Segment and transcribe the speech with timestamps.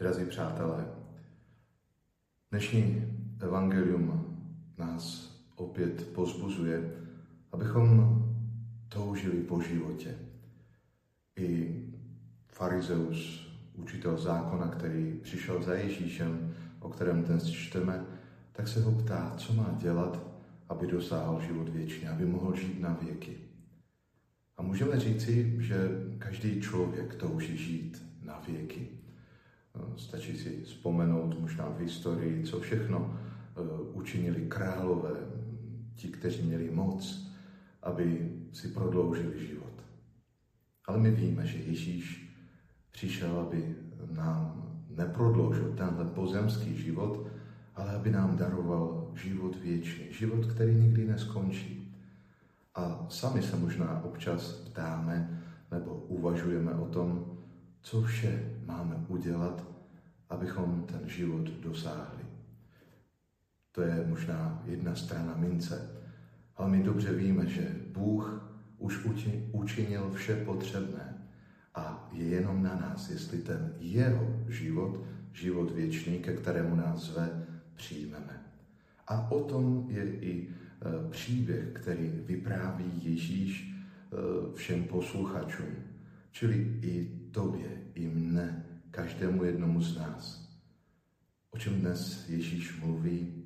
[0.00, 0.86] Drazí přátelé,
[2.50, 3.04] dnešní
[3.40, 4.36] evangelium
[4.78, 6.92] nás opět pozbuzuje,
[7.52, 8.18] abychom
[8.88, 10.14] toužili po životě.
[11.36, 11.76] I
[12.48, 18.04] farizeus, učitel zákona, který přišel za Ježíšem, o kterém dnes čteme,
[18.52, 20.26] tak se ho ptá, co má dělat,
[20.68, 23.36] aby dosáhl život věčný, aby mohl žít na věky.
[24.56, 25.88] A můžeme říci, že
[26.18, 28.88] každý člověk touží žít na věky.
[29.96, 33.60] Stačí si vzpomenout možná v historii, co všechno eh,
[33.92, 35.14] učinili králové,
[35.94, 37.30] ti, kteří měli moc,
[37.82, 39.72] aby si prodloužili život.
[40.86, 42.34] Ale my víme, že Ježíš
[42.90, 43.76] přišel, aby
[44.10, 47.26] nám neprodloužil tenhle pozemský život,
[47.76, 51.96] ale aby nám daroval život věčný, život, který nikdy neskončí.
[52.74, 57.39] A sami se možná občas ptáme nebo uvažujeme o tom,
[57.82, 59.64] co vše máme udělat,
[60.28, 62.24] abychom ten život dosáhli.
[63.72, 65.90] To je možná jedna strana mince,
[66.56, 69.04] ale my dobře víme, že Bůh už
[69.52, 71.10] učinil vše potřebné
[71.74, 77.46] a je jenom na nás, jestli ten jeho život, život věčný, ke kterému nás zve,
[77.74, 78.40] přijmeme.
[79.08, 85.74] A o tom je i e, příběh, který vypráví Ježíš e, všem posluchačům,
[86.30, 87.69] čili i tobě,
[89.80, 90.48] každému z nás.
[91.50, 93.44] O čem dnes Ježíš mluví?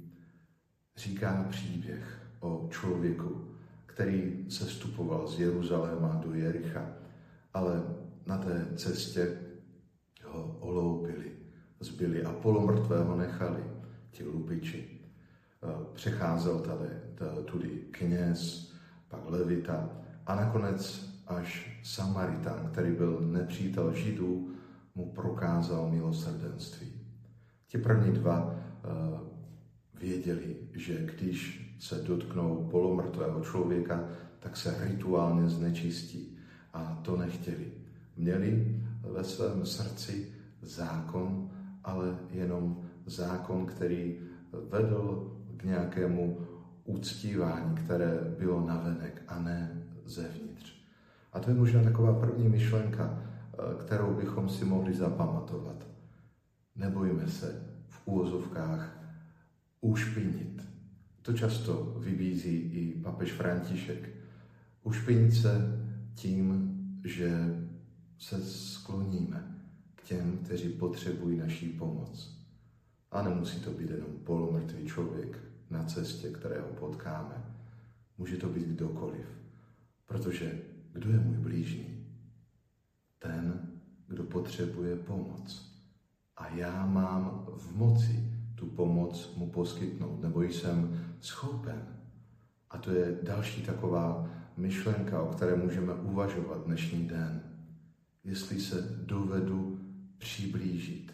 [0.96, 3.48] Říká příběh o člověku,
[3.86, 6.86] který se stupoval z Jeruzaléma do Jericha,
[7.55, 7.82] ale
[8.27, 9.38] na té cestě
[10.24, 11.32] ho oloupili,
[11.80, 13.64] zbyli a polomrtvého nechali
[14.10, 15.00] ti lupiči.
[15.92, 16.88] Přecházel tady,
[17.44, 18.72] tudy kněz,
[19.08, 19.90] pak levita
[20.27, 24.55] a nakonec až Samaritan, který byl nepřítel Židů,
[24.94, 26.92] mu prokázal milosrdenství.
[27.66, 29.20] Ti první dva uh,
[30.00, 34.04] věděli, že když se dotknou polomrtvého člověka,
[34.38, 36.38] tak se rituálně znečistí.
[36.72, 37.72] A to nechtěli.
[38.16, 41.50] Měli ve svém srdci zákon,
[41.84, 44.18] ale jenom zákon, který
[44.70, 46.38] vedl k nějakému
[46.84, 50.72] uctívání, které bylo navenek a ne zevnitř.
[51.33, 53.33] A to je možná taková první myšlenka, eh,
[53.84, 55.86] kterou bychom si mohli zapamatovat.
[56.76, 58.98] Nebojme se v úvozovkách
[59.80, 60.68] ušpinit.
[61.22, 64.08] To často vybízí i papež František.
[64.82, 65.80] Ušpinit se
[66.14, 67.60] tím, že
[68.18, 69.60] se skloníme
[69.94, 72.44] k těm, kteří potřebují naší pomoc.
[73.10, 75.38] A nemusí to být jenom polomrtvý člověk
[75.70, 77.44] na cestě, kterého potkáme.
[78.18, 79.26] Může to být kdokoliv.
[80.06, 80.60] Protože
[80.92, 82.03] kdo je můj blížní?
[84.34, 85.72] Potřebuje pomoc.
[86.36, 91.86] A já mám v moci tu pomoc mu poskytnout, nebo jsem schopen.
[92.70, 97.42] A to je další taková myšlenka, o které můžeme uvažovat dnešní den.
[98.24, 99.80] Jestli se dovedu
[100.18, 101.12] přiblížit.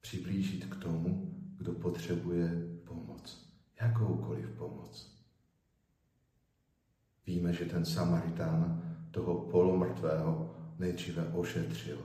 [0.00, 2.50] Přiblížit k tomu, kdo potřebuje
[2.84, 3.50] pomoc.
[3.80, 5.16] Jakoukoliv pomoc.
[7.26, 10.25] Víme, že ten Samaritán toho polomrtvého
[10.86, 11.98] nejdříve ošetřil.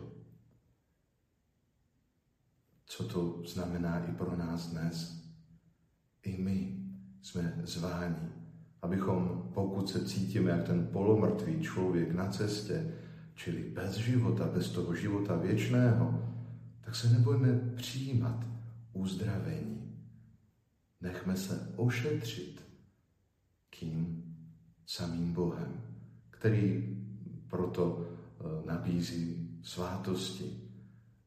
[2.86, 5.26] Co to znamená i pro nás dnes?
[6.24, 6.78] I my
[7.22, 8.30] jsme zváni,
[8.82, 12.94] abychom, pokud se cítíme jak ten polomrtvý člověk na cestě,
[13.36, 16.34] čili bez života, bez toho života věčného,
[16.82, 18.46] tak se nebojme přijímat
[18.94, 20.06] uzdravení.
[21.02, 22.62] Nechme se ošetřit.
[23.70, 24.24] Kým?
[24.86, 25.82] Samým Bohem,
[26.30, 26.98] který
[27.48, 28.11] proto
[28.66, 30.46] nabízí svátosti,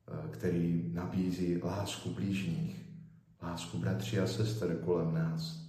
[0.09, 2.85] eh, který nabízí lásku blížních,
[3.43, 5.65] lásku bratří a sester kolem nás.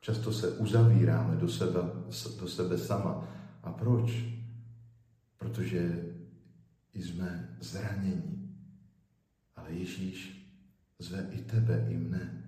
[0.00, 1.80] Často se uzavíráme do sebe,
[2.40, 3.28] do sebe sama.
[3.62, 4.24] A proč?
[5.36, 6.04] Protože
[6.94, 8.56] jsme zranění.
[9.56, 10.48] Ale Ježíš
[10.98, 12.44] zve i tebe, i mne,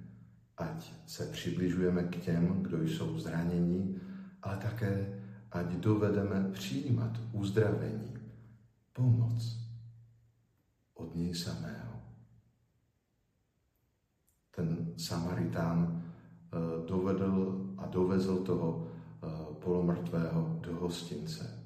[0.56, 4.00] ať se přibližujeme k těm, kdo jsou zranění,
[4.42, 5.22] ale také,
[5.52, 8.19] ať dovedeme přijímat uzdravení,
[8.92, 9.58] pomoc
[10.94, 12.00] od něj samého.
[14.50, 21.64] Ten Samaritán eh, dovedl a dovezl toho eh, polomrtvého do hostince.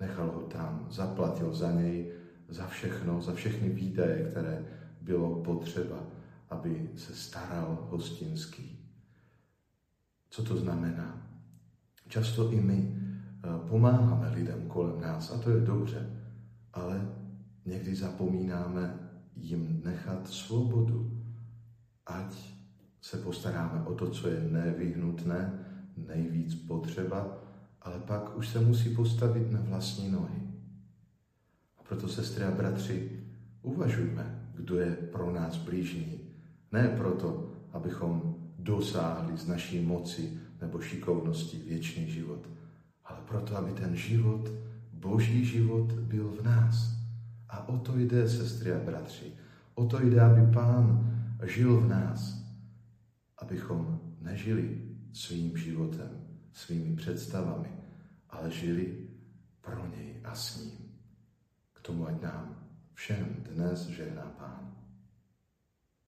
[0.00, 2.12] Nechal ho tam, zaplatil za něj,
[2.48, 4.64] za všechno, za všechny výdaje, které
[5.00, 6.02] bylo potřeba,
[6.50, 8.78] aby se staral hostinský.
[10.30, 11.26] Co to znamená?
[12.08, 16.25] Často i my eh, pomáháme lidem kolem nás a to je dobře,
[16.76, 17.08] ale
[17.66, 18.98] někdy zapomínáme
[19.36, 21.22] jim nechat svobodu,
[22.06, 22.56] ať
[23.00, 25.52] se postaráme o to, co je nevyhnutné,
[25.96, 27.38] nejvíc potřeba,
[27.82, 30.42] ale pak už se musí postavit na vlastní nohy.
[31.78, 33.24] A proto, sestry a bratři,
[33.62, 36.20] uvažujme, kdo je pro nás blížní.
[36.72, 42.48] Ne proto, abychom dosáhli z naší moci nebo šikovnosti věčný život,
[43.04, 44.50] ale proto, aby ten život,
[44.92, 46.55] boží život, byl v nás.
[47.66, 49.32] O to jde, sestry a bratři.
[49.74, 51.12] O to jde, aby Pán
[51.44, 52.44] žil v nás,
[53.38, 56.10] abychom nežili svým životem,
[56.52, 57.68] svými představami,
[58.30, 59.08] ale žili
[59.60, 60.94] pro něj a s ním.
[61.72, 64.75] K tomu ať nám všem dnes žehná Pán.